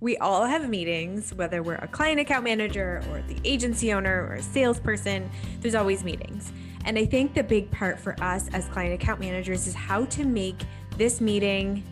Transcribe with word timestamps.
We 0.00 0.16
all 0.18 0.44
have 0.44 0.68
meetings, 0.68 1.34
whether 1.34 1.60
we're 1.60 1.74
a 1.74 1.88
client 1.88 2.20
account 2.20 2.44
manager 2.44 3.02
or 3.10 3.20
the 3.22 3.36
agency 3.42 3.92
owner 3.92 4.28
or 4.28 4.34
a 4.34 4.42
salesperson, 4.42 5.28
there's 5.60 5.74
always 5.74 6.04
meetings. 6.04 6.52
And 6.84 6.96
I 6.96 7.04
think 7.04 7.34
the 7.34 7.42
big 7.42 7.68
part 7.72 7.98
for 7.98 8.14
us 8.22 8.48
as 8.52 8.68
client 8.68 8.94
account 8.94 9.18
managers 9.18 9.66
is 9.66 9.74
how 9.74 10.04
to 10.04 10.24
make 10.24 10.60
this 10.96 11.20
meeting 11.20 11.82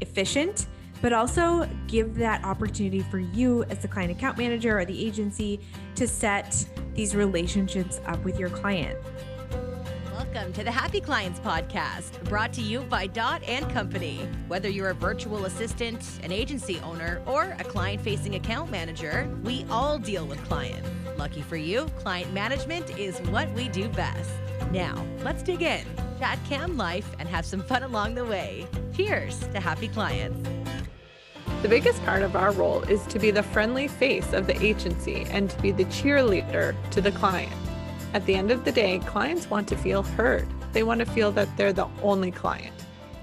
efficient, 0.00 0.68
but 1.02 1.12
also 1.12 1.68
give 1.86 2.16
that 2.16 2.42
opportunity 2.46 3.00
for 3.00 3.18
you 3.18 3.64
as 3.64 3.80
the 3.80 3.88
client 3.88 4.10
account 4.10 4.38
manager 4.38 4.78
or 4.78 4.86
the 4.86 5.06
agency 5.06 5.60
to 5.96 6.08
set 6.08 6.66
these 6.94 7.14
relationships 7.14 8.00
up 8.06 8.24
with 8.24 8.38
your 8.38 8.48
client. 8.48 8.98
Welcome 10.32 10.52
to 10.52 10.62
the 10.62 10.70
Happy 10.70 11.00
Clients 11.00 11.40
Podcast, 11.40 12.22
brought 12.28 12.52
to 12.52 12.62
you 12.62 12.82
by 12.82 13.08
Dot 13.08 13.42
and 13.48 13.68
Company. 13.68 14.28
Whether 14.46 14.68
you're 14.68 14.90
a 14.90 14.94
virtual 14.94 15.46
assistant, 15.46 16.04
an 16.22 16.30
agency 16.30 16.78
owner, 16.84 17.20
or 17.26 17.56
a 17.58 17.64
client 17.64 18.00
facing 18.00 18.36
account 18.36 18.70
manager, 18.70 19.28
we 19.42 19.66
all 19.70 19.98
deal 19.98 20.24
with 20.24 20.40
clients. 20.44 20.88
Lucky 21.18 21.42
for 21.42 21.56
you, 21.56 21.86
client 21.98 22.32
management 22.32 22.96
is 22.96 23.18
what 23.22 23.50
we 23.54 23.68
do 23.70 23.88
best. 23.88 24.30
Now, 24.70 25.04
let's 25.24 25.42
dig 25.42 25.62
in, 25.62 25.84
chat 26.20 26.38
cam 26.48 26.76
life, 26.76 27.10
and 27.18 27.28
have 27.28 27.44
some 27.44 27.60
fun 27.60 27.82
along 27.82 28.14
the 28.14 28.24
way. 28.24 28.68
Cheers 28.96 29.36
to 29.48 29.58
happy 29.58 29.88
clients. 29.88 30.48
The 31.62 31.68
biggest 31.68 32.04
part 32.04 32.22
of 32.22 32.36
our 32.36 32.52
role 32.52 32.82
is 32.82 33.04
to 33.08 33.18
be 33.18 33.32
the 33.32 33.42
friendly 33.42 33.88
face 33.88 34.32
of 34.32 34.46
the 34.46 34.64
agency 34.64 35.26
and 35.30 35.50
to 35.50 35.60
be 35.60 35.72
the 35.72 35.86
cheerleader 35.86 36.76
to 36.92 37.00
the 37.00 37.10
client. 37.10 37.52
At 38.12 38.26
the 38.26 38.34
end 38.34 38.50
of 38.50 38.64
the 38.64 38.72
day, 38.72 38.98
clients 38.98 39.48
want 39.48 39.68
to 39.68 39.76
feel 39.76 40.02
heard. 40.02 40.48
They 40.72 40.82
want 40.82 40.98
to 40.98 41.06
feel 41.06 41.30
that 41.30 41.56
they're 41.56 41.72
the 41.72 41.86
only 42.02 42.32
client. 42.32 42.74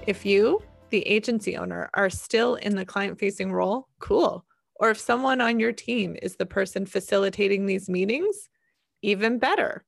If 0.06 0.24
you, 0.24 0.62
the 0.88 1.06
agency 1.06 1.58
owner, 1.58 1.90
are 1.92 2.08
still 2.08 2.54
in 2.54 2.74
the 2.74 2.86
client 2.86 3.18
facing 3.18 3.52
role, 3.52 3.88
cool. 3.98 4.46
Or 4.76 4.88
if 4.88 4.98
someone 4.98 5.42
on 5.42 5.60
your 5.60 5.72
team 5.72 6.16
is 6.22 6.36
the 6.36 6.46
person 6.46 6.86
facilitating 6.86 7.66
these 7.66 7.90
meetings, 7.90 8.48
even 9.02 9.38
better. 9.38 9.84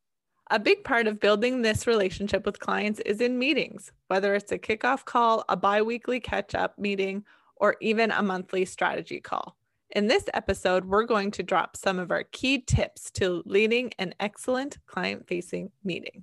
A 0.50 0.58
big 0.58 0.84
part 0.84 1.06
of 1.06 1.18
building 1.18 1.62
this 1.62 1.86
relationship 1.86 2.44
with 2.44 2.60
clients 2.60 3.00
is 3.00 3.22
in 3.22 3.38
meetings, 3.38 3.92
whether 4.08 4.34
it's 4.34 4.52
a 4.52 4.58
kickoff 4.58 5.06
call, 5.06 5.46
a 5.48 5.56
bi 5.56 5.80
weekly 5.80 6.20
catch 6.20 6.54
up 6.54 6.78
meeting, 6.78 7.24
or 7.56 7.76
even 7.80 8.10
a 8.10 8.22
monthly 8.22 8.66
strategy 8.66 9.20
call. 9.20 9.56
In 9.92 10.06
this 10.06 10.24
episode, 10.32 10.84
we're 10.84 11.04
going 11.04 11.32
to 11.32 11.42
drop 11.42 11.76
some 11.76 11.98
of 11.98 12.12
our 12.12 12.22
key 12.22 12.60
tips 12.60 13.10
to 13.12 13.42
leading 13.44 13.92
an 13.98 14.14
excellent 14.20 14.78
client 14.86 15.26
facing 15.26 15.72
meeting. 15.82 16.22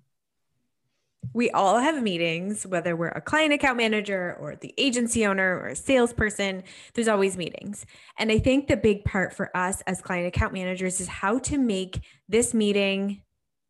We 1.34 1.50
all 1.52 1.78
have 1.78 2.02
meetings, 2.02 2.66
whether 2.66 2.96
we're 2.96 3.10
a 3.10 3.20
client 3.20 3.52
account 3.52 3.76
manager 3.76 4.38
or 4.40 4.56
the 4.56 4.74
agency 4.78 5.26
owner 5.26 5.60
or 5.60 5.68
a 5.68 5.76
salesperson, 5.76 6.64
there's 6.94 7.10
always 7.10 7.36
meetings. 7.36 7.86
And 8.18 8.32
I 8.32 8.40
think 8.40 8.68
the 8.68 8.78
big 8.78 9.04
part 9.04 9.34
for 9.34 9.56
us 9.56 9.82
as 9.82 10.02
client 10.02 10.28
account 10.28 10.54
managers 10.54 11.02
is 11.02 11.10
how 11.10 11.40
to 11.40 11.58
make 11.58 12.00
this 12.30 12.54
meeting 12.54 13.22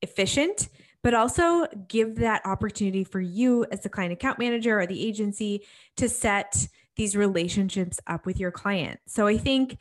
efficient, 0.03 0.69
but 1.01 1.15
also 1.15 1.65
give 1.87 2.17
that 2.17 2.45
opportunity 2.45 3.03
for 3.03 3.19
you 3.19 3.65
as 3.71 3.79
the 3.79 3.89
client 3.89 4.13
account 4.13 4.37
manager 4.37 4.79
or 4.79 4.85
the 4.85 5.03
agency 5.07 5.65
to 5.95 6.07
set 6.07 6.67
these 6.97 7.15
relationships 7.15 7.99
up 8.07 8.25
with 8.25 8.39
your 8.39 8.51
client. 8.51 8.99
So 9.05 9.27
I 9.27 9.37
think 9.37 9.77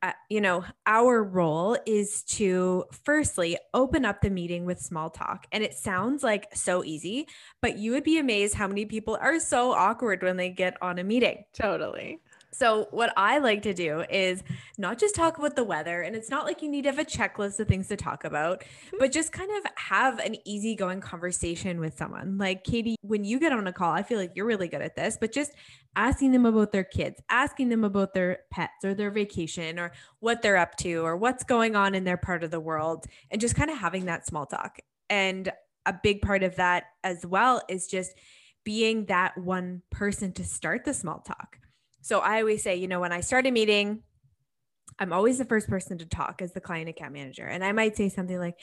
uh, 0.00 0.12
you 0.28 0.40
know, 0.40 0.64
our 0.86 1.24
role 1.24 1.76
is 1.84 2.22
to 2.22 2.84
firstly 3.04 3.58
open 3.74 4.04
up 4.04 4.20
the 4.20 4.30
meeting 4.30 4.64
with 4.64 4.78
small 4.78 5.10
talk. 5.10 5.46
And 5.50 5.64
it 5.64 5.74
sounds 5.74 6.22
like 6.22 6.46
so 6.54 6.84
easy, 6.84 7.26
but 7.60 7.78
you 7.78 7.90
would 7.92 8.04
be 8.04 8.18
amazed 8.18 8.54
how 8.54 8.68
many 8.68 8.84
people 8.84 9.18
are 9.20 9.40
so 9.40 9.72
awkward 9.72 10.22
when 10.22 10.36
they 10.36 10.50
get 10.50 10.76
on 10.80 11.00
a 11.00 11.04
meeting. 11.04 11.44
Totally. 11.52 12.20
So, 12.50 12.88
what 12.92 13.12
I 13.16 13.38
like 13.38 13.62
to 13.62 13.74
do 13.74 14.04
is 14.08 14.42
not 14.78 14.98
just 14.98 15.14
talk 15.14 15.38
about 15.38 15.54
the 15.54 15.64
weather, 15.64 16.00
and 16.00 16.16
it's 16.16 16.30
not 16.30 16.46
like 16.46 16.62
you 16.62 16.68
need 16.68 16.82
to 16.82 16.90
have 16.90 16.98
a 16.98 17.04
checklist 17.04 17.60
of 17.60 17.68
things 17.68 17.88
to 17.88 17.96
talk 17.96 18.24
about, 18.24 18.60
mm-hmm. 18.60 18.96
but 18.98 19.12
just 19.12 19.32
kind 19.32 19.50
of 19.50 19.70
have 19.76 20.18
an 20.20 20.36
easygoing 20.46 21.00
conversation 21.00 21.78
with 21.78 21.96
someone. 21.96 22.38
Like, 22.38 22.64
Katie, 22.64 22.96
when 23.02 23.22
you 23.22 23.38
get 23.38 23.52
on 23.52 23.66
a 23.66 23.72
call, 23.72 23.92
I 23.92 24.02
feel 24.02 24.18
like 24.18 24.32
you're 24.34 24.46
really 24.46 24.68
good 24.68 24.80
at 24.80 24.96
this, 24.96 25.18
but 25.20 25.30
just 25.30 25.52
asking 25.94 26.32
them 26.32 26.46
about 26.46 26.72
their 26.72 26.84
kids, 26.84 27.20
asking 27.28 27.68
them 27.68 27.84
about 27.84 28.14
their 28.14 28.40
pets 28.50 28.84
or 28.84 28.94
their 28.94 29.10
vacation 29.10 29.78
or 29.78 29.92
what 30.20 30.40
they're 30.40 30.56
up 30.56 30.74
to 30.76 31.04
or 31.04 31.16
what's 31.16 31.44
going 31.44 31.76
on 31.76 31.94
in 31.94 32.04
their 32.04 32.16
part 32.16 32.42
of 32.42 32.50
the 32.50 32.60
world, 32.60 33.06
and 33.30 33.42
just 33.42 33.56
kind 33.56 33.70
of 33.70 33.76
having 33.76 34.06
that 34.06 34.26
small 34.26 34.46
talk. 34.46 34.78
And 35.10 35.52
a 35.84 35.94
big 36.02 36.22
part 36.22 36.42
of 36.42 36.56
that 36.56 36.84
as 37.04 37.26
well 37.26 37.62
is 37.68 37.86
just 37.86 38.14
being 38.64 39.06
that 39.06 39.36
one 39.36 39.82
person 39.90 40.32
to 40.32 40.44
start 40.44 40.84
the 40.84 40.92
small 40.94 41.20
talk 41.20 41.58
so 42.00 42.20
I 42.20 42.40
always 42.40 42.62
say, 42.62 42.76
you 42.76 42.88
know, 42.88 43.00
when 43.00 43.12
I 43.12 43.20
start 43.20 43.46
a 43.46 43.50
meeting, 43.50 44.02
I'm 44.98 45.12
always 45.12 45.38
the 45.38 45.44
first 45.44 45.68
person 45.68 45.98
to 45.98 46.06
talk 46.06 46.42
as 46.42 46.52
the 46.52 46.60
client 46.60 46.88
account 46.88 47.12
manager. 47.12 47.46
And 47.46 47.64
I 47.64 47.72
might 47.72 47.96
say 47.96 48.08
something 48.08 48.38
like, 48.38 48.58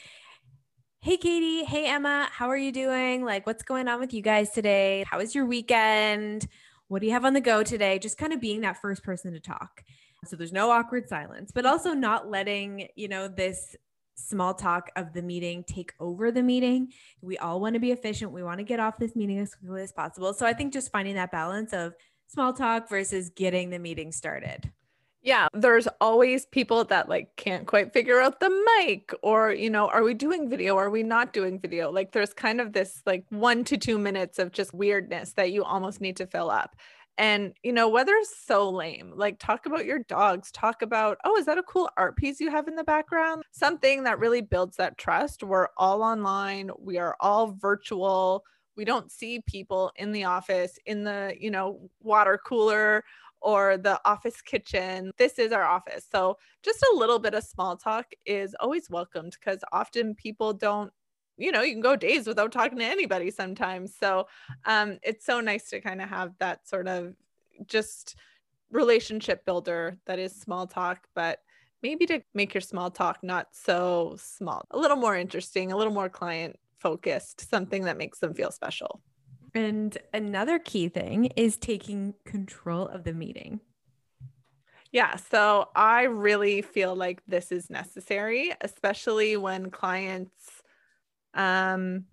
Hey, 1.00 1.16
Katie. 1.18 1.64
Hey, 1.64 1.86
Emma. 1.86 2.28
How 2.32 2.48
are 2.50 2.56
you 2.56 2.72
doing? 2.72 3.24
Like, 3.24 3.46
what's 3.46 3.62
going 3.62 3.86
on 3.86 4.00
with 4.00 4.12
you 4.12 4.22
guys 4.22 4.50
today? 4.50 5.04
How 5.08 5.18
was 5.18 5.36
your 5.36 5.46
weekend? 5.46 6.48
What 6.88 7.00
do 7.00 7.06
you 7.06 7.12
have 7.12 7.24
on 7.24 7.32
the 7.32 7.40
go 7.40 7.62
today? 7.62 8.00
Just 8.00 8.18
kind 8.18 8.32
of 8.32 8.40
being 8.40 8.62
that 8.62 8.80
first 8.80 9.04
person 9.04 9.32
to 9.32 9.38
talk. 9.38 9.84
So 10.24 10.34
there's 10.34 10.52
no 10.52 10.70
awkward 10.70 11.08
silence, 11.08 11.52
but 11.54 11.64
also 11.64 11.92
not 11.92 12.28
letting, 12.28 12.88
you 12.96 13.06
know, 13.06 13.28
this 13.28 13.76
small 14.16 14.54
talk 14.54 14.90
of 14.96 15.12
the 15.12 15.22
meeting 15.22 15.62
take 15.64 15.92
over 16.00 16.32
the 16.32 16.42
meeting. 16.42 16.88
We 17.20 17.38
all 17.38 17.60
want 17.60 17.74
to 17.74 17.80
be 17.80 17.92
efficient. 17.92 18.32
We 18.32 18.42
want 18.42 18.58
to 18.58 18.64
get 18.64 18.80
off 18.80 18.98
this 18.98 19.14
meeting 19.14 19.38
as 19.38 19.54
quickly 19.54 19.82
as 19.82 19.92
possible. 19.92 20.34
So 20.34 20.44
I 20.44 20.54
think 20.54 20.72
just 20.72 20.90
finding 20.90 21.14
that 21.14 21.30
balance 21.30 21.72
of 21.72 21.94
small 22.26 22.52
talk 22.52 22.88
versus 22.88 23.30
getting 23.30 23.70
the 23.70 23.78
meeting 23.78 24.12
started. 24.12 24.72
Yeah, 25.22 25.48
there's 25.52 25.88
always 26.00 26.46
people 26.46 26.84
that 26.84 27.08
like 27.08 27.34
can't 27.36 27.66
quite 27.66 27.92
figure 27.92 28.20
out 28.20 28.38
the 28.38 28.50
mic 28.78 29.12
or, 29.22 29.52
you 29.52 29.70
know, 29.70 29.88
are 29.88 30.04
we 30.04 30.14
doing 30.14 30.48
video? 30.48 30.76
Are 30.76 30.88
we 30.90 31.02
not 31.02 31.32
doing 31.32 31.58
video? 31.58 31.90
Like 31.90 32.12
there's 32.12 32.32
kind 32.32 32.60
of 32.60 32.72
this 32.72 33.02
like 33.06 33.24
1 33.30 33.64
to 33.64 33.76
2 33.76 33.98
minutes 33.98 34.38
of 34.38 34.52
just 34.52 34.72
weirdness 34.72 35.32
that 35.32 35.50
you 35.50 35.64
almost 35.64 36.00
need 36.00 36.16
to 36.18 36.28
fill 36.28 36.48
up. 36.48 36.76
And, 37.18 37.54
you 37.62 37.72
know, 37.72 37.88
weather's 37.88 38.28
so 38.28 38.68
lame. 38.68 39.12
Like, 39.16 39.38
talk 39.38 39.64
about 39.64 39.86
your 39.86 40.00
dogs. 40.00 40.52
Talk 40.52 40.82
about, 40.82 41.16
oh, 41.24 41.36
is 41.36 41.46
that 41.46 41.56
a 41.56 41.62
cool 41.62 41.88
art 41.96 42.16
piece 42.16 42.40
you 42.40 42.50
have 42.50 42.68
in 42.68 42.76
the 42.76 42.84
background? 42.84 43.42
Something 43.52 44.04
that 44.04 44.18
really 44.18 44.42
builds 44.42 44.76
that 44.76 44.98
trust. 44.98 45.42
We're 45.42 45.68
all 45.78 46.02
online, 46.02 46.70
we 46.78 46.98
are 46.98 47.16
all 47.18 47.56
virtual 47.58 48.44
we 48.76 48.84
don't 48.84 49.10
see 49.10 49.40
people 49.46 49.90
in 49.96 50.12
the 50.12 50.24
office 50.24 50.78
in 50.86 51.02
the 51.02 51.34
you 51.38 51.50
know 51.50 51.90
water 52.02 52.38
cooler 52.46 53.04
or 53.40 53.76
the 53.76 54.00
office 54.04 54.40
kitchen. 54.40 55.12
This 55.18 55.38
is 55.38 55.52
our 55.52 55.62
office. 55.62 56.06
So 56.10 56.36
just 56.62 56.82
a 56.82 56.96
little 56.96 57.18
bit 57.18 57.34
of 57.34 57.44
small 57.44 57.76
talk 57.76 58.06
is 58.24 58.56
always 58.60 58.90
welcomed 58.90 59.36
because 59.38 59.60
often 59.72 60.14
people 60.14 60.52
don't 60.52 60.92
you 61.36 61.52
know 61.52 61.62
you 61.62 61.72
can 61.72 61.82
go 61.82 61.96
days 61.96 62.26
without 62.26 62.52
talking 62.52 62.78
to 62.78 62.84
anybody 62.84 63.30
sometimes. 63.30 63.94
So 63.96 64.26
um, 64.64 64.98
it's 65.02 65.24
so 65.24 65.40
nice 65.40 65.68
to 65.70 65.80
kind 65.80 66.00
of 66.00 66.08
have 66.08 66.32
that 66.38 66.68
sort 66.68 66.88
of 66.88 67.14
just 67.66 68.16
relationship 68.70 69.44
builder 69.44 69.96
that 70.06 70.18
is 70.18 70.34
small 70.34 70.66
talk 70.66 71.06
but 71.14 71.38
maybe 71.82 72.04
to 72.04 72.20
make 72.34 72.52
your 72.52 72.60
small 72.60 72.90
talk 72.90 73.18
not 73.22 73.46
so 73.52 74.16
small. 74.18 74.66
A 74.72 74.78
little 74.78 74.96
more 74.96 75.16
interesting 75.16 75.72
a 75.72 75.76
little 75.76 75.92
more 75.92 76.08
client 76.08 76.58
focused, 76.86 77.50
something 77.50 77.82
that 77.82 77.98
makes 77.98 78.20
them 78.20 78.32
feel 78.32 78.52
special. 78.52 79.02
And 79.54 79.98
another 80.14 80.60
key 80.60 80.88
thing 80.88 81.24
is 81.34 81.56
taking 81.56 82.14
control 82.24 82.86
of 82.86 83.02
the 83.02 83.12
meeting. 83.12 83.60
Yeah, 84.92 85.16
so 85.16 85.68
I 85.74 86.04
really 86.04 86.62
feel 86.62 86.94
like 86.94 87.22
this 87.26 87.50
is 87.50 87.68
necessary, 87.68 88.52
especially 88.60 89.36
when 89.36 89.70
clients 89.70 90.62
um 91.34 92.04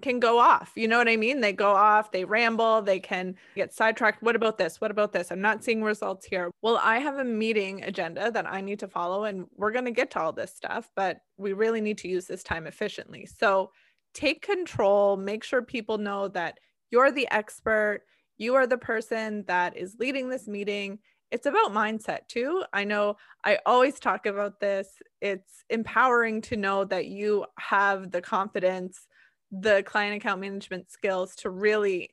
can 0.00 0.20
go 0.20 0.38
off. 0.38 0.72
You 0.74 0.88
know 0.88 0.98
what 0.98 1.08
I 1.08 1.16
mean? 1.16 1.40
They 1.40 1.52
go 1.52 1.70
off, 1.70 2.12
they 2.12 2.24
ramble, 2.24 2.82
they 2.82 3.00
can 3.00 3.34
get 3.54 3.74
sidetracked. 3.74 4.22
What 4.22 4.36
about 4.36 4.58
this? 4.58 4.80
What 4.80 4.90
about 4.90 5.12
this? 5.12 5.30
I'm 5.30 5.40
not 5.40 5.64
seeing 5.64 5.82
results 5.82 6.26
here. 6.26 6.50
Well, 6.62 6.80
I 6.82 6.98
have 6.98 7.18
a 7.18 7.24
meeting 7.24 7.82
agenda 7.82 8.30
that 8.30 8.46
I 8.46 8.60
need 8.60 8.78
to 8.80 8.88
follow, 8.88 9.24
and 9.24 9.46
we're 9.56 9.72
going 9.72 9.84
to 9.84 9.90
get 9.90 10.10
to 10.12 10.20
all 10.20 10.32
this 10.32 10.54
stuff, 10.54 10.90
but 10.94 11.18
we 11.36 11.52
really 11.52 11.80
need 11.80 11.98
to 11.98 12.08
use 12.08 12.26
this 12.26 12.42
time 12.42 12.66
efficiently. 12.66 13.26
So 13.26 13.70
take 14.14 14.42
control, 14.42 15.16
make 15.16 15.44
sure 15.44 15.62
people 15.62 15.98
know 15.98 16.28
that 16.28 16.58
you're 16.90 17.12
the 17.12 17.28
expert, 17.30 18.02
you 18.38 18.54
are 18.54 18.66
the 18.66 18.78
person 18.78 19.44
that 19.46 19.76
is 19.76 19.96
leading 19.98 20.28
this 20.28 20.46
meeting. 20.46 21.00
It's 21.30 21.46
about 21.46 21.72
mindset 21.72 22.26
too. 22.28 22.64
I 22.72 22.84
know 22.84 23.16
I 23.44 23.58
always 23.66 24.00
talk 24.00 24.24
about 24.26 24.60
this. 24.60 24.88
It's 25.20 25.64
empowering 25.68 26.40
to 26.42 26.56
know 26.56 26.84
that 26.84 27.06
you 27.06 27.44
have 27.58 28.10
the 28.10 28.22
confidence 28.22 29.06
the 29.50 29.82
client 29.84 30.16
account 30.16 30.40
management 30.40 30.90
skills 30.90 31.34
to 31.36 31.50
really 31.50 32.10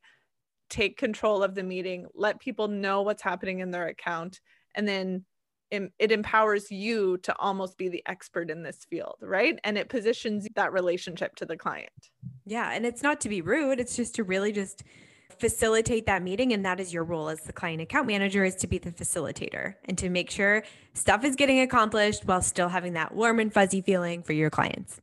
take 0.69 0.97
control 0.97 1.43
of 1.43 1.55
the 1.55 1.63
meeting, 1.63 2.07
let 2.15 2.39
people 2.39 2.67
know 2.67 3.01
what's 3.01 3.21
happening 3.21 3.59
in 3.59 3.71
their 3.71 3.87
account, 3.87 4.39
and 4.73 4.87
then 4.87 5.25
it 5.71 6.11
empowers 6.11 6.71
you 6.71 7.17
to 7.17 7.35
almost 7.37 7.77
be 7.77 7.89
the 7.89 8.03
expert 8.05 8.49
in 8.49 8.63
this 8.63 8.85
field, 8.89 9.17
right? 9.21 9.59
And 9.63 9.77
it 9.77 9.89
positions 9.89 10.47
that 10.55 10.71
relationship 10.71 11.35
to 11.37 11.45
the 11.45 11.57
client. 11.57 11.89
Yeah. 12.45 12.71
And 12.71 12.85
it's 12.85 13.03
not 13.03 13.19
to 13.21 13.29
be 13.29 13.41
rude, 13.41 13.79
it's 13.79 13.95
just 13.95 14.15
to 14.15 14.23
really 14.23 14.51
just 14.51 14.83
facilitate 15.39 16.05
that 16.05 16.23
meeting 16.23 16.53
and 16.53 16.63
that 16.63 16.79
is 16.79 16.93
your 16.93 17.03
role 17.03 17.27
as 17.27 17.41
the 17.41 17.51
client 17.51 17.81
account 17.81 18.07
manager 18.07 18.45
is 18.45 18.55
to 18.55 18.67
be 18.67 18.77
the 18.77 18.91
facilitator 18.91 19.73
and 19.85 19.97
to 19.97 20.09
make 20.09 20.29
sure 20.29 20.63
stuff 20.93 21.25
is 21.25 21.35
getting 21.35 21.59
accomplished 21.59 22.23
while 22.25 22.41
still 22.41 22.69
having 22.69 22.93
that 22.93 23.13
warm 23.13 23.39
and 23.39 23.51
fuzzy 23.51 23.81
feeling 23.81 24.23
for 24.23 24.31
your 24.31 24.49
clients 24.49 25.01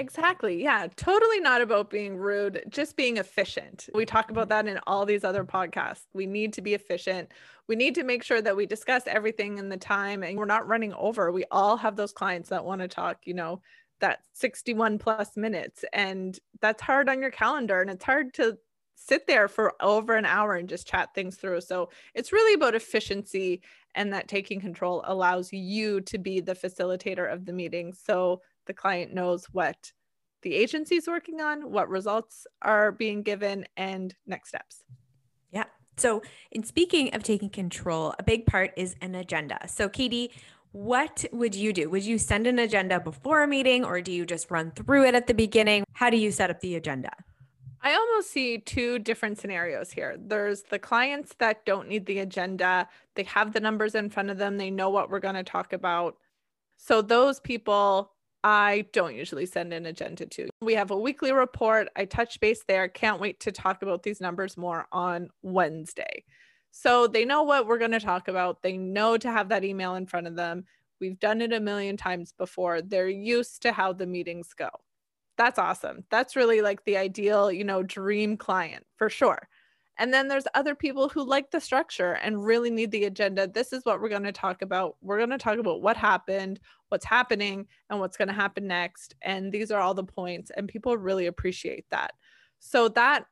Exactly. 0.00 0.62
Yeah. 0.62 0.86
Totally 0.96 1.40
not 1.40 1.60
about 1.60 1.90
being 1.90 2.16
rude, 2.16 2.64
just 2.70 2.96
being 2.96 3.18
efficient. 3.18 3.86
We 3.92 4.06
talk 4.06 4.30
about 4.30 4.48
that 4.48 4.66
in 4.66 4.80
all 4.86 5.04
these 5.04 5.24
other 5.24 5.44
podcasts. 5.44 6.06
We 6.14 6.24
need 6.24 6.54
to 6.54 6.62
be 6.62 6.72
efficient. 6.72 7.32
We 7.68 7.76
need 7.76 7.94
to 7.96 8.02
make 8.02 8.22
sure 8.22 8.40
that 8.40 8.56
we 8.56 8.64
discuss 8.64 9.02
everything 9.06 9.58
in 9.58 9.68
the 9.68 9.76
time 9.76 10.22
and 10.22 10.38
we're 10.38 10.46
not 10.46 10.66
running 10.66 10.94
over. 10.94 11.30
We 11.30 11.44
all 11.50 11.76
have 11.76 11.96
those 11.96 12.12
clients 12.14 12.48
that 12.48 12.64
want 12.64 12.80
to 12.80 12.88
talk, 12.88 13.18
you 13.26 13.34
know, 13.34 13.60
that 14.00 14.20
61 14.32 14.98
plus 14.98 15.36
minutes. 15.36 15.84
And 15.92 16.38
that's 16.62 16.80
hard 16.80 17.10
on 17.10 17.20
your 17.20 17.30
calendar. 17.30 17.82
And 17.82 17.90
it's 17.90 18.04
hard 18.04 18.32
to 18.34 18.56
sit 18.94 19.26
there 19.26 19.48
for 19.48 19.74
over 19.82 20.14
an 20.16 20.24
hour 20.24 20.54
and 20.54 20.66
just 20.68 20.88
chat 20.88 21.10
things 21.14 21.36
through. 21.36 21.60
So 21.60 21.90
it's 22.14 22.32
really 22.32 22.54
about 22.54 22.74
efficiency 22.74 23.60
and 23.94 24.14
that 24.14 24.28
taking 24.28 24.60
control 24.60 25.02
allows 25.06 25.52
you 25.52 26.00
to 26.02 26.16
be 26.16 26.40
the 26.40 26.54
facilitator 26.54 27.30
of 27.30 27.44
the 27.44 27.52
meeting. 27.52 27.92
So 27.92 28.40
the 28.66 28.74
client 28.74 29.12
knows 29.12 29.46
what 29.52 29.92
the 30.42 30.54
agency 30.54 30.96
is 30.96 31.06
working 31.06 31.40
on, 31.40 31.70
what 31.70 31.88
results 31.88 32.46
are 32.62 32.92
being 32.92 33.22
given, 33.22 33.66
and 33.76 34.14
next 34.26 34.48
steps. 34.48 34.84
Yeah. 35.50 35.64
So, 35.96 36.22
in 36.50 36.64
speaking 36.64 37.14
of 37.14 37.22
taking 37.22 37.50
control, 37.50 38.14
a 38.18 38.22
big 38.22 38.46
part 38.46 38.72
is 38.76 38.96
an 39.02 39.14
agenda. 39.14 39.58
So, 39.68 39.88
Katie, 39.88 40.32
what 40.72 41.24
would 41.32 41.54
you 41.54 41.72
do? 41.72 41.90
Would 41.90 42.04
you 42.04 42.16
send 42.16 42.46
an 42.46 42.58
agenda 42.58 43.00
before 43.00 43.42
a 43.42 43.48
meeting 43.48 43.84
or 43.84 44.00
do 44.00 44.12
you 44.12 44.24
just 44.24 44.50
run 44.50 44.70
through 44.70 45.04
it 45.04 45.14
at 45.14 45.26
the 45.26 45.34
beginning? 45.34 45.84
How 45.92 46.10
do 46.10 46.16
you 46.16 46.30
set 46.30 46.48
up 46.48 46.60
the 46.60 46.76
agenda? 46.76 47.10
I 47.82 47.94
almost 47.94 48.30
see 48.30 48.58
two 48.58 48.98
different 48.98 49.38
scenarios 49.38 49.90
here. 49.90 50.16
There's 50.18 50.62
the 50.62 50.78
clients 50.78 51.34
that 51.38 51.64
don't 51.64 51.88
need 51.88 52.06
the 52.06 52.18
agenda, 52.18 52.88
they 53.14 53.22
have 53.24 53.52
the 53.52 53.60
numbers 53.60 53.94
in 53.94 54.10
front 54.10 54.30
of 54.30 54.36
them, 54.38 54.58
they 54.58 54.70
know 54.70 54.90
what 54.90 55.10
we're 55.10 55.18
going 55.18 55.34
to 55.34 55.42
talk 55.42 55.72
about. 55.72 56.16
So, 56.76 57.02
those 57.02 57.40
people 57.40 58.12
I 58.42 58.86
don't 58.92 59.14
usually 59.14 59.46
send 59.46 59.72
an 59.72 59.86
agenda 59.86 60.26
to. 60.26 60.48
We 60.62 60.74
have 60.74 60.90
a 60.90 60.98
weekly 60.98 61.32
report. 61.32 61.88
I 61.96 62.06
touch 62.06 62.40
base 62.40 62.64
there. 62.66 62.88
Can't 62.88 63.20
wait 63.20 63.40
to 63.40 63.52
talk 63.52 63.82
about 63.82 64.02
these 64.02 64.20
numbers 64.20 64.56
more 64.56 64.86
on 64.92 65.28
Wednesday. 65.42 66.24
So 66.70 67.06
they 67.06 67.24
know 67.24 67.42
what 67.42 67.66
we're 67.66 67.78
going 67.78 67.90
to 67.90 68.00
talk 68.00 68.28
about. 68.28 68.62
They 68.62 68.76
know 68.76 69.16
to 69.18 69.30
have 69.30 69.48
that 69.50 69.64
email 69.64 69.94
in 69.96 70.06
front 70.06 70.26
of 70.26 70.36
them. 70.36 70.64
We've 71.00 71.18
done 71.18 71.40
it 71.40 71.52
a 71.52 71.60
million 71.60 71.96
times 71.96 72.32
before. 72.36 72.82
They're 72.82 73.08
used 73.08 73.62
to 73.62 73.72
how 73.72 73.92
the 73.92 74.06
meetings 74.06 74.52
go. 74.54 74.68
That's 75.36 75.58
awesome. 75.58 76.04
That's 76.10 76.36
really 76.36 76.60
like 76.60 76.84
the 76.84 76.96
ideal, 76.96 77.50
you 77.50 77.64
know, 77.64 77.82
dream 77.82 78.36
client 78.36 78.84
for 78.96 79.08
sure. 79.08 79.48
And 80.00 80.14
then 80.14 80.28
there's 80.28 80.46
other 80.54 80.74
people 80.74 81.10
who 81.10 81.22
like 81.22 81.50
the 81.50 81.60
structure 81.60 82.12
and 82.22 82.42
really 82.42 82.70
need 82.70 82.90
the 82.90 83.04
agenda. 83.04 83.46
This 83.46 83.70
is 83.74 83.84
what 83.84 84.00
we're 84.00 84.08
going 84.08 84.22
to 84.22 84.32
talk 84.32 84.62
about. 84.62 84.96
We're 85.02 85.18
going 85.18 85.28
to 85.28 85.36
talk 85.36 85.58
about 85.58 85.82
what 85.82 85.94
happened, 85.94 86.58
what's 86.88 87.04
happening, 87.04 87.66
and 87.90 88.00
what's 88.00 88.16
going 88.16 88.28
to 88.28 88.34
happen 88.34 88.66
next. 88.66 89.14
And 89.20 89.52
these 89.52 89.70
are 89.70 89.78
all 89.78 89.92
the 89.92 90.02
points. 90.02 90.50
And 90.56 90.66
people 90.66 90.96
really 90.96 91.26
appreciate 91.26 91.84
that. 91.90 92.14
So 92.60 92.88
that 92.88 93.26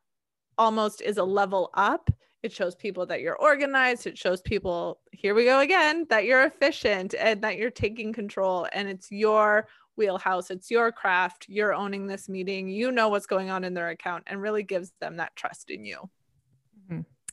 almost 0.58 1.00
is 1.00 1.16
a 1.16 1.24
level 1.24 1.70
up. 1.72 2.10
It 2.42 2.52
shows 2.52 2.74
people 2.74 3.06
that 3.06 3.22
you're 3.22 3.36
organized. 3.36 4.06
It 4.06 4.18
shows 4.18 4.42
people, 4.42 5.00
here 5.10 5.34
we 5.34 5.46
go 5.46 5.60
again, 5.60 6.06
that 6.10 6.26
you're 6.26 6.44
efficient 6.44 7.14
and 7.18 7.42
that 7.44 7.56
you're 7.56 7.70
taking 7.70 8.12
control 8.12 8.68
and 8.74 8.88
it's 8.90 9.10
your 9.10 9.68
wheelhouse. 9.96 10.50
It's 10.50 10.70
your 10.70 10.92
craft. 10.92 11.46
You're 11.48 11.72
owning 11.72 12.06
this 12.06 12.28
meeting. 12.28 12.68
You 12.68 12.92
know 12.92 13.08
what's 13.08 13.26
going 13.26 13.48
on 13.48 13.64
in 13.64 13.72
their 13.72 13.88
account 13.88 14.24
and 14.26 14.42
really 14.42 14.64
gives 14.64 14.92
them 15.00 15.16
that 15.16 15.34
trust 15.34 15.70
in 15.70 15.86
you. 15.86 16.10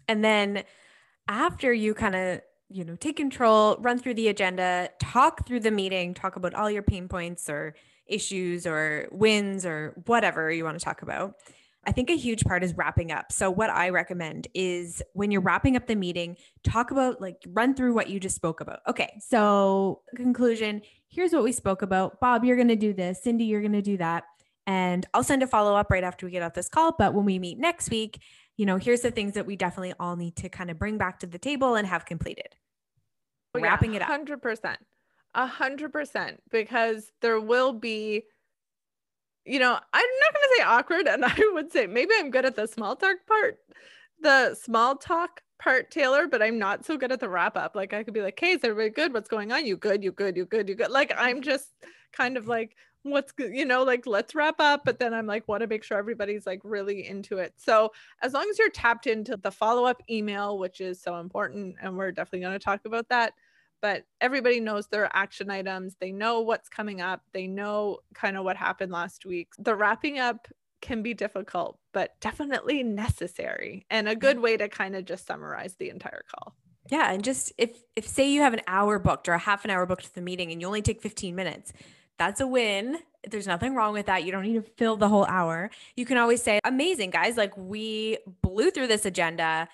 And 0.07 0.23
then 0.23 0.63
after 1.27 1.73
you 1.73 1.93
kind 1.93 2.15
of, 2.15 2.41
you 2.69 2.83
know, 2.83 2.95
take 2.95 3.17
control, 3.17 3.77
run 3.79 3.99
through 3.99 4.15
the 4.15 4.27
agenda, 4.27 4.89
talk 4.99 5.45
through 5.45 5.61
the 5.61 5.71
meeting, 5.71 6.13
talk 6.13 6.35
about 6.35 6.53
all 6.53 6.69
your 6.69 6.83
pain 6.83 7.07
points 7.07 7.49
or 7.49 7.75
issues 8.07 8.67
or 8.67 9.07
wins 9.11 9.65
or 9.65 9.93
whatever 10.05 10.51
you 10.51 10.63
want 10.63 10.77
to 10.77 10.83
talk 10.83 11.01
about. 11.01 11.35
I 11.87 11.91
think 11.91 12.09
a 12.09 12.17
huge 12.17 12.43
part 12.43 12.63
is 12.63 12.75
wrapping 12.75 13.11
up. 13.11 13.31
So, 13.31 13.51
what 13.51 13.69
I 13.69 13.89
recommend 13.89 14.47
is 14.55 15.03
when 15.13 15.29
you're 15.29 15.41
wrapping 15.41 15.75
up 15.75 15.85
the 15.85 15.95
meeting, 15.95 16.35
talk 16.63 16.89
about 16.89 17.21
like 17.21 17.43
run 17.49 17.75
through 17.75 17.93
what 17.93 18.09
you 18.09 18.19
just 18.19 18.35
spoke 18.35 18.59
about. 18.59 18.79
Okay, 18.87 19.19
so 19.19 20.01
conclusion 20.15 20.81
here's 21.15 21.31
what 21.31 21.43
we 21.43 21.51
spoke 21.51 21.81
about. 21.81 22.19
Bob, 22.19 22.43
you're 22.43 22.57
going 22.57 22.67
to 22.67 22.75
do 22.75 22.93
this. 22.93 23.23
Cindy, 23.23 23.45
you're 23.45 23.61
going 23.61 23.71
to 23.71 23.81
do 23.81 23.97
that. 23.97 24.25
And 24.67 25.05
I'll 25.13 25.23
send 25.23 25.43
a 25.43 25.47
follow 25.47 25.75
up 25.75 25.89
right 25.89 26.03
after 26.03 26.25
we 26.25 26.31
get 26.31 26.43
off 26.43 26.53
this 26.53 26.67
call. 26.67 26.93
But 26.97 27.13
when 27.13 27.23
we 27.23 27.39
meet 27.39 27.57
next 27.57 27.89
week, 27.89 28.19
you 28.57 28.65
know, 28.65 28.77
here's 28.77 29.01
the 29.01 29.11
things 29.11 29.33
that 29.33 29.45
we 29.45 29.55
definitely 29.55 29.93
all 29.99 30.15
need 30.15 30.35
to 30.37 30.49
kind 30.49 30.71
of 30.71 30.79
bring 30.79 30.97
back 30.97 31.19
to 31.19 31.27
the 31.27 31.37
table 31.37 31.75
and 31.75 31.87
have 31.87 32.05
completed. 32.05 32.55
Oh, 33.53 33.59
Wrapping 33.59 33.93
yeah, 33.93 33.97
it 33.97 34.09
up. 34.09 34.27
100%. 34.27 34.77
A 35.37 35.45
hundred 35.45 35.91
percent, 35.91 36.41
because 36.49 37.11
there 37.21 37.41
will 37.41 37.73
be, 37.73 38.23
you 39.43 39.59
know, 39.59 39.73
I'm 39.73 40.09
not 40.21 40.33
going 40.33 40.43
to 40.43 40.55
say 40.57 40.63
awkward, 40.63 41.07
and 41.09 41.25
I 41.25 41.35
would 41.53 41.73
say 41.73 41.87
maybe 41.87 42.11
I'm 42.17 42.31
good 42.31 42.45
at 42.45 42.55
the 42.55 42.67
small 42.67 42.95
talk 42.95 43.17
part, 43.27 43.57
the 44.21 44.55
small 44.55 44.95
talk 44.95 45.41
part, 45.59 45.91
Taylor, 45.91 46.27
but 46.27 46.41
I'm 46.41 46.57
not 46.57 46.85
so 46.85 46.95
good 46.95 47.11
at 47.11 47.19
the 47.19 47.27
wrap 47.27 47.57
up. 47.57 47.75
Like 47.75 47.93
I 47.93 48.03
could 48.03 48.13
be 48.13 48.21
like, 48.21 48.39
"Hey, 48.39 48.51
is 48.51 48.63
everybody 48.63 48.91
good? 48.91 49.13
What's 49.13 49.27
going 49.27 49.51
on? 49.51 49.65
You 49.65 49.75
good? 49.75 50.05
You 50.05 50.13
good? 50.13 50.37
You 50.37 50.45
good? 50.45 50.69
You 50.69 50.75
good?" 50.75 50.89
Like 50.89 51.11
I'm 51.17 51.41
just 51.41 51.67
kind 52.13 52.37
of 52.37 52.47
like, 52.47 52.77
what's 53.11 53.31
good, 53.31 53.53
you 53.53 53.65
know, 53.65 53.83
like 53.83 54.05
let's 54.05 54.35
wrap 54.35 54.55
up. 54.59 54.83
But 54.85 54.99
then 54.99 55.13
I'm 55.13 55.27
like, 55.27 55.47
want 55.47 55.61
to 55.61 55.67
make 55.67 55.83
sure 55.83 55.97
everybody's 55.97 56.45
like 56.45 56.61
really 56.63 57.07
into 57.07 57.37
it. 57.37 57.53
So 57.57 57.91
as 58.21 58.33
long 58.33 58.47
as 58.49 58.57
you're 58.57 58.69
tapped 58.69 59.07
into 59.07 59.37
the 59.37 59.51
follow 59.51 59.85
up 59.85 60.01
email, 60.09 60.57
which 60.57 60.81
is 60.81 61.01
so 61.01 61.17
important, 61.17 61.75
and 61.81 61.97
we're 61.97 62.11
definitely 62.11 62.41
going 62.41 62.53
to 62.53 62.59
talk 62.59 62.81
about 62.85 63.09
that. 63.09 63.33
But 63.81 64.05
everybody 64.19 64.59
knows 64.59 64.87
their 64.87 65.09
action 65.15 65.51
items. 65.51 65.95
They 65.99 66.11
know 66.11 66.41
what's 66.41 66.69
coming 66.69 67.01
up. 67.01 67.21
They 67.33 67.45
know 67.45 67.99
kind 68.13 68.37
of 68.37 68.43
what 68.43 68.57
happened 68.57 68.91
last 68.91 69.25
week. 69.25 69.49
The 69.59 69.75
wrapping 69.75 70.17
up 70.17 70.47
can 70.81 71.01
be 71.01 71.13
difficult, 71.13 71.77
but 71.93 72.19
definitely 72.21 72.83
necessary 72.83 73.85
and 73.89 74.07
a 74.07 74.15
good 74.15 74.39
way 74.39 74.57
to 74.57 74.69
kind 74.69 74.95
of 74.95 75.05
just 75.05 75.27
summarize 75.27 75.75
the 75.75 75.89
entire 75.89 76.23
call. 76.33 76.55
Yeah, 76.89 77.11
and 77.11 77.23
just 77.23 77.51
if 77.57 77.77
if 77.95 78.07
say 78.07 78.29
you 78.29 78.41
have 78.41 78.53
an 78.53 78.61
hour 78.67 78.99
booked 78.99 79.27
or 79.27 79.33
a 79.33 79.39
half 79.39 79.65
an 79.65 79.71
hour 79.71 79.85
booked 79.85 80.05
for 80.05 80.13
the 80.13 80.21
meeting 80.21 80.51
and 80.51 80.61
you 80.61 80.67
only 80.67 80.83
take 80.83 81.01
15 81.01 81.35
minutes, 81.35 81.73
that's 82.17 82.41
a 82.41 82.47
win. 82.47 82.97
There's 83.29 83.47
nothing 83.47 83.75
wrong 83.75 83.93
with 83.93 84.05
that. 84.05 84.23
You 84.23 84.31
don't 84.31 84.43
need 84.43 84.63
to 84.63 84.71
fill 84.77 84.97
the 84.97 85.09
whole 85.09 85.25
hour. 85.25 85.71
You 85.95 86.05
can 86.05 86.17
always 86.17 86.41
say, 86.41 86.59
amazing, 86.63 87.09
guys. 87.09 87.37
Like 87.37 87.55
we 87.57 88.17
blew 88.41 88.71
through 88.71 88.87
this 88.87 89.05
agenda 89.05 89.67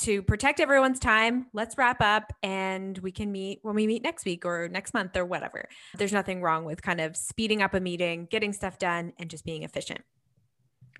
to 0.00 0.22
protect 0.22 0.60
everyone's 0.60 1.00
time. 1.00 1.46
Let's 1.52 1.76
wrap 1.76 2.00
up 2.00 2.32
and 2.42 2.96
we 2.98 3.10
can 3.10 3.32
meet 3.32 3.60
when 3.62 3.74
we 3.74 3.86
meet 3.86 4.02
next 4.02 4.24
week 4.24 4.44
or 4.44 4.68
next 4.68 4.94
month 4.94 5.16
or 5.16 5.24
whatever. 5.24 5.68
There's 5.96 6.12
nothing 6.12 6.40
wrong 6.40 6.64
with 6.64 6.82
kind 6.82 7.00
of 7.00 7.16
speeding 7.16 7.62
up 7.62 7.74
a 7.74 7.80
meeting, 7.80 8.28
getting 8.30 8.52
stuff 8.52 8.78
done, 8.78 9.12
and 9.18 9.28
just 9.28 9.44
being 9.44 9.64
efficient. 9.64 10.02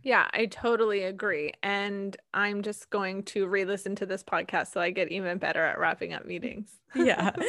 Yeah, 0.02 0.28
I 0.32 0.46
totally 0.46 1.02
agree. 1.02 1.52
And 1.62 2.16
I'm 2.32 2.62
just 2.62 2.88
going 2.90 3.24
to 3.24 3.46
re 3.46 3.64
listen 3.64 3.96
to 3.96 4.06
this 4.06 4.22
podcast 4.22 4.72
so 4.72 4.80
I 4.80 4.90
get 4.90 5.10
even 5.10 5.38
better 5.38 5.64
at 5.64 5.78
wrapping 5.78 6.14
up 6.14 6.24
meetings. 6.26 6.70
yeah. 6.94 7.32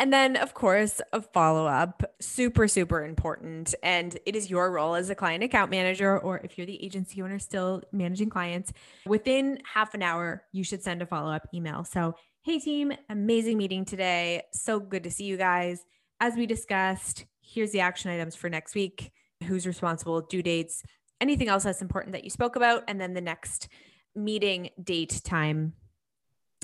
And 0.00 0.12
then, 0.12 0.36
of 0.36 0.54
course, 0.54 1.00
a 1.12 1.20
follow 1.20 1.66
up, 1.66 2.04
super, 2.20 2.68
super 2.68 3.04
important. 3.04 3.74
And 3.82 4.16
it 4.26 4.36
is 4.36 4.48
your 4.48 4.70
role 4.70 4.94
as 4.94 5.10
a 5.10 5.14
client 5.16 5.42
account 5.42 5.72
manager, 5.72 6.16
or 6.16 6.38
if 6.44 6.56
you're 6.56 6.68
the 6.68 6.80
agency 6.84 7.20
owner 7.20 7.40
still 7.40 7.82
managing 7.90 8.30
clients, 8.30 8.72
within 9.06 9.58
half 9.64 9.94
an 9.94 10.02
hour, 10.04 10.44
you 10.52 10.62
should 10.62 10.84
send 10.84 11.02
a 11.02 11.06
follow 11.06 11.32
up 11.32 11.48
email. 11.52 11.82
So, 11.82 12.14
hey, 12.42 12.60
team, 12.60 12.92
amazing 13.10 13.58
meeting 13.58 13.84
today. 13.84 14.42
So 14.52 14.78
good 14.78 15.02
to 15.02 15.10
see 15.10 15.24
you 15.24 15.36
guys. 15.36 15.84
As 16.20 16.36
we 16.36 16.46
discussed, 16.46 17.24
here's 17.40 17.72
the 17.72 17.80
action 17.80 18.12
items 18.12 18.36
for 18.36 18.48
next 18.48 18.76
week. 18.76 19.10
Who's 19.44 19.66
responsible, 19.66 20.20
due 20.20 20.42
dates, 20.44 20.84
anything 21.20 21.48
else 21.48 21.64
that's 21.64 21.82
important 21.82 22.12
that 22.12 22.24
you 22.24 22.30
spoke 22.30 22.56
about, 22.56 22.84
and 22.88 23.00
then 23.00 23.14
the 23.14 23.20
next 23.20 23.68
meeting 24.14 24.70
date 24.82 25.20
time 25.24 25.74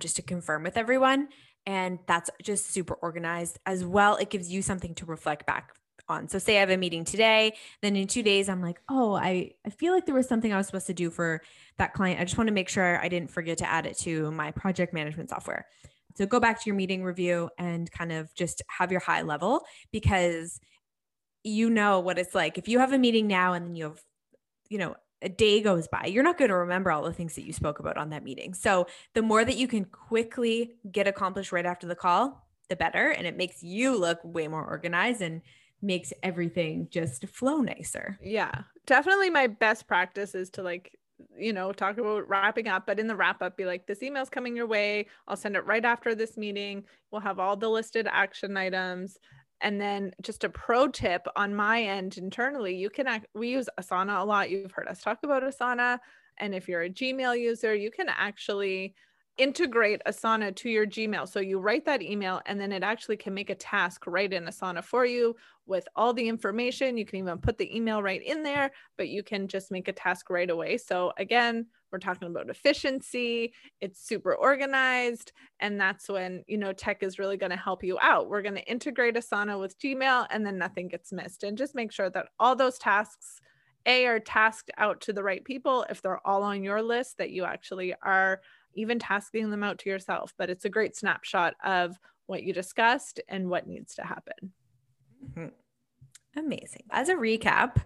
just 0.00 0.16
to 0.16 0.22
confirm 0.22 0.62
with 0.62 0.76
everyone. 0.76 1.28
And 1.66 1.98
that's 2.06 2.30
just 2.42 2.70
super 2.70 2.94
organized 2.94 3.58
as 3.64 3.84
well. 3.84 4.16
It 4.16 4.30
gives 4.30 4.52
you 4.52 4.60
something 4.60 4.94
to 4.96 5.06
reflect 5.06 5.46
back 5.46 5.72
on. 6.08 6.28
So 6.28 6.38
say 6.38 6.58
I 6.58 6.60
have 6.60 6.70
a 6.70 6.76
meeting 6.76 7.04
today, 7.04 7.54
then 7.80 7.96
in 7.96 8.06
two 8.06 8.22
days, 8.22 8.48
I'm 8.50 8.60
like, 8.60 8.78
oh, 8.90 9.14
I, 9.14 9.52
I 9.64 9.70
feel 9.70 9.94
like 9.94 10.04
there 10.04 10.14
was 10.14 10.28
something 10.28 10.52
I 10.52 10.58
was 10.58 10.66
supposed 10.66 10.88
to 10.88 10.94
do 10.94 11.10
for 11.10 11.40
that 11.78 11.94
client. 11.94 12.20
I 12.20 12.24
just 12.24 12.36
want 12.36 12.48
to 12.48 12.54
make 12.54 12.68
sure 12.68 13.00
I 13.00 13.08
didn't 13.08 13.30
forget 13.30 13.58
to 13.58 13.70
add 13.70 13.86
it 13.86 13.96
to 13.98 14.30
my 14.32 14.50
project 14.50 14.92
management 14.92 15.30
software. 15.30 15.66
So 16.16 16.26
go 16.26 16.38
back 16.38 16.60
to 16.60 16.66
your 16.66 16.76
meeting 16.76 17.02
review 17.02 17.48
and 17.58 17.90
kind 17.90 18.12
of 18.12 18.32
just 18.34 18.62
have 18.68 18.92
your 18.92 19.00
high 19.00 19.22
level 19.22 19.64
because 19.90 20.60
you 21.42 21.70
know 21.70 22.00
what 22.00 22.18
it's 22.18 22.34
like. 22.34 22.58
If 22.58 22.68
you 22.68 22.78
have 22.80 22.92
a 22.92 22.98
meeting 22.98 23.26
now 23.26 23.54
and 23.54 23.66
then 23.66 23.74
you 23.74 23.84
have 23.84 24.00
you 24.68 24.78
know, 24.78 24.94
a 25.22 25.28
day 25.28 25.62
goes 25.62 25.88
by, 25.88 26.06
you're 26.06 26.22
not 26.22 26.38
going 26.38 26.50
to 26.50 26.56
remember 26.56 26.92
all 26.92 27.02
the 27.02 27.12
things 27.12 27.34
that 27.34 27.46
you 27.46 27.52
spoke 27.52 27.78
about 27.78 27.96
on 27.96 28.10
that 28.10 28.24
meeting. 28.24 28.52
So 28.52 28.86
the 29.14 29.22
more 29.22 29.44
that 29.44 29.56
you 29.56 29.66
can 29.66 29.86
quickly 29.86 30.72
get 30.90 31.08
accomplished 31.08 31.52
right 31.52 31.64
after 31.64 31.86
the 31.86 31.94
call, 31.94 32.46
the 32.68 32.76
better. 32.76 33.10
And 33.10 33.26
it 33.26 33.36
makes 33.36 33.62
you 33.62 33.98
look 33.98 34.18
way 34.22 34.48
more 34.48 34.64
organized 34.64 35.22
and 35.22 35.40
makes 35.80 36.12
everything 36.22 36.88
just 36.90 37.26
flow 37.28 37.58
nicer. 37.58 38.18
Yeah. 38.22 38.52
Definitely 38.86 39.30
my 39.30 39.46
best 39.46 39.86
practice 39.86 40.34
is 40.34 40.50
to 40.50 40.62
like 40.62 40.98
you 41.36 41.52
know, 41.52 41.72
talk 41.72 41.98
about 41.98 42.28
wrapping 42.28 42.68
up, 42.68 42.86
but 42.86 42.98
in 42.98 43.06
the 43.06 43.16
wrap 43.16 43.42
up, 43.42 43.56
be 43.56 43.64
like, 43.64 43.86
this 43.86 44.02
email's 44.02 44.28
coming 44.28 44.56
your 44.56 44.66
way. 44.66 45.06
I'll 45.28 45.36
send 45.36 45.56
it 45.56 45.66
right 45.66 45.84
after 45.84 46.14
this 46.14 46.36
meeting. 46.36 46.84
We'll 47.10 47.20
have 47.20 47.38
all 47.38 47.56
the 47.56 47.68
listed 47.68 48.08
action 48.10 48.56
items. 48.56 49.18
And 49.64 49.80
then 49.80 50.12
just 50.20 50.44
a 50.44 50.50
pro 50.50 50.88
tip 50.88 51.26
on 51.36 51.54
my 51.54 51.82
end 51.82 52.18
internally, 52.18 52.76
you 52.76 52.90
can 52.90 53.06
act, 53.06 53.26
we 53.34 53.48
use 53.48 53.68
Asana 53.80 54.20
a 54.20 54.24
lot. 54.24 54.50
You've 54.50 54.70
heard 54.70 54.88
us 54.88 55.00
talk 55.00 55.20
about 55.24 55.42
Asana. 55.42 55.98
And 56.36 56.54
if 56.54 56.68
you're 56.68 56.82
a 56.82 56.90
Gmail 56.90 57.40
user, 57.40 57.74
you 57.74 57.90
can 57.90 58.08
actually 58.10 58.94
integrate 59.38 60.02
Asana 60.06 60.54
to 60.56 60.68
your 60.68 60.86
Gmail. 60.86 61.26
So 61.26 61.40
you 61.40 61.58
write 61.58 61.86
that 61.86 62.02
email 62.02 62.42
and 62.44 62.60
then 62.60 62.72
it 62.72 62.82
actually 62.82 63.16
can 63.16 63.32
make 63.32 63.48
a 63.48 63.54
task 63.54 64.06
right 64.06 64.30
in 64.30 64.44
Asana 64.44 64.84
for 64.84 65.06
you 65.06 65.34
with 65.66 65.88
all 65.96 66.12
the 66.12 66.28
information. 66.28 66.98
You 66.98 67.06
can 67.06 67.20
even 67.20 67.38
put 67.38 67.56
the 67.56 67.74
email 67.74 68.02
right 68.02 68.22
in 68.22 68.42
there, 68.42 68.70
but 68.98 69.08
you 69.08 69.22
can 69.22 69.48
just 69.48 69.72
make 69.72 69.88
a 69.88 69.92
task 69.92 70.28
right 70.28 70.50
away. 70.50 70.76
So 70.76 71.12
again, 71.16 71.66
we're 71.94 71.98
talking 72.00 72.26
about 72.26 72.50
efficiency. 72.50 73.54
It's 73.80 74.04
super 74.04 74.34
organized. 74.34 75.30
And 75.60 75.80
that's 75.80 76.08
when, 76.08 76.42
you 76.48 76.58
know, 76.58 76.72
tech 76.72 77.04
is 77.04 77.20
really 77.20 77.36
going 77.36 77.50
to 77.50 77.56
help 77.56 77.84
you 77.84 77.98
out. 78.00 78.28
We're 78.28 78.42
going 78.42 78.56
to 78.56 78.68
integrate 78.68 79.14
Asana 79.14 79.60
with 79.60 79.78
Gmail 79.78 80.26
and 80.30 80.44
then 80.44 80.58
nothing 80.58 80.88
gets 80.88 81.12
missed. 81.12 81.44
And 81.44 81.56
just 81.56 81.76
make 81.76 81.92
sure 81.92 82.10
that 82.10 82.26
all 82.40 82.56
those 82.56 82.78
tasks 82.78 83.40
a 83.86 84.06
are 84.06 84.18
tasked 84.18 84.72
out 84.76 85.00
to 85.02 85.12
the 85.12 85.22
right 85.22 85.44
people 85.44 85.86
if 85.88 86.02
they're 86.02 86.26
all 86.26 86.42
on 86.42 86.64
your 86.64 86.82
list 86.82 87.18
that 87.18 87.30
you 87.30 87.44
actually 87.44 87.94
are 88.02 88.40
even 88.74 88.98
tasking 88.98 89.50
them 89.50 89.62
out 89.62 89.78
to 89.78 89.88
yourself. 89.88 90.34
But 90.36 90.50
it's 90.50 90.64
a 90.64 90.70
great 90.70 90.96
snapshot 90.96 91.54
of 91.62 91.96
what 92.26 92.42
you 92.42 92.52
discussed 92.52 93.20
and 93.28 93.48
what 93.48 93.68
needs 93.68 93.94
to 93.94 94.02
happen. 94.02 94.52
Mm-hmm. 95.24 96.40
Amazing. 96.40 96.82
As 96.90 97.08
a 97.08 97.14
recap, 97.14 97.76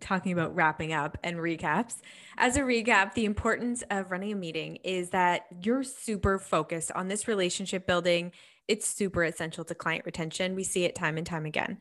talking 0.00 0.32
about 0.32 0.54
wrapping 0.54 0.92
up 0.92 1.18
and 1.22 1.36
recaps. 1.36 1.96
As 2.36 2.56
a 2.56 2.60
recap, 2.60 3.14
the 3.14 3.24
importance 3.24 3.82
of 3.90 4.10
running 4.10 4.32
a 4.32 4.36
meeting 4.36 4.76
is 4.76 5.10
that 5.10 5.46
you're 5.62 5.82
super 5.82 6.38
focused 6.38 6.90
on 6.92 7.08
this 7.08 7.28
relationship 7.28 7.86
building. 7.86 8.32
It's 8.68 8.86
super 8.86 9.24
essential 9.24 9.64
to 9.64 9.74
client 9.74 10.06
retention. 10.06 10.54
We 10.54 10.64
see 10.64 10.84
it 10.84 10.94
time 10.94 11.18
and 11.18 11.26
time 11.26 11.46
again. 11.46 11.78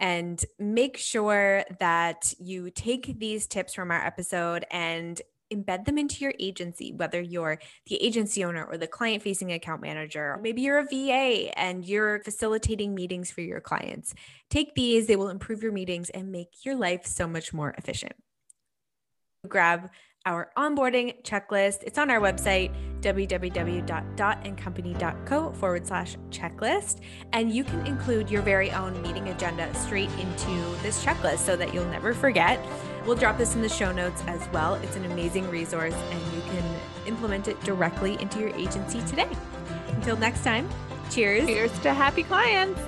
And 0.00 0.44
make 0.58 0.96
sure 0.96 1.64
that 1.78 2.34
you 2.38 2.70
take 2.70 3.18
these 3.18 3.46
tips 3.46 3.74
from 3.74 3.90
our 3.90 4.04
episode 4.04 4.64
and 4.70 5.20
embed 5.52 5.84
them 5.84 5.98
into 5.98 6.22
your 6.22 6.34
agency, 6.38 6.92
whether 6.92 7.20
you're 7.20 7.58
the 7.86 8.02
agency 8.02 8.44
owner 8.44 8.64
or 8.64 8.76
the 8.76 8.86
client 8.86 9.22
facing 9.22 9.52
account 9.52 9.82
manager. 9.82 10.38
Maybe 10.42 10.62
you're 10.62 10.78
a 10.78 10.84
VA 10.84 11.58
and 11.58 11.84
you're 11.84 12.22
facilitating 12.22 12.94
meetings 12.94 13.30
for 13.30 13.40
your 13.40 13.60
clients. 13.60 14.14
Take 14.50 14.74
these, 14.74 15.06
they 15.06 15.16
will 15.16 15.28
improve 15.28 15.62
your 15.62 15.72
meetings 15.72 16.10
and 16.10 16.32
make 16.32 16.64
your 16.64 16.76
life 16.76 17.06
so 17.06 17.26
much 17.26 17.52
more 17.52 17.74
efficient. 17.76 18.14
Grab 19.48 19.90
our 20.24 20.50
onboarding 20.56 21.20
checklist. 21.22 21.82
It's 21.82 21.98
on 21.98 22.08
our 22.10 22.20
website, 22.20 22.72
www.dotandcompany.co 23.00 25.52
forward 25.52 25.86
slash 25.86 26.16
checklist. 26.30 27.00
And 27.32 27.52
you 27.52 27.64
can 27.64 27.84
include 27.86 28.30
your 28.30 28.42
very 28.42 28.70
own 28.70 29.00
meeting 29.02 29.28
agenda 29.28 29.74
straight 29.74 30.10
into 30.10 30.76
this 30.82 31.04
checklist 31.04 31.38
so 31.38 31.56
that 31.56 31.74
you'll 31.74 31.86
never 31.86 32.14
forget. 32.14 32.64
We'll 33.06 33.16
drop 33.16 33.36
this 33.36 33.54
in 33.54 33.62
the 33.62 33.68
show 33.68 33.90
notes 33.92 34.22
as 34.26 34.48
well. 34.52 34.74
It's 34.76 34.96
an 34.96 35.04
amazing 35.06 35.50
resource 35.50 35.94
and 35.94 36.20
you 36.34 36.40
can 36.42 36.64
implement 37.06 37.48
it 37.48 37.60
directly 37.62 38.20
into 38.20 38.38
your 38.38 38.50
agency 38.50 39.02
today. 39.02 39.28
Until 39.88 40.16
next 40.16 40.44
time, 40.44 40.68
cheers. 41.10 41.46
Cheers 41.46 41.78
to 41.80 41.92
happy 41.92 42.22
clients. 42.22 42.80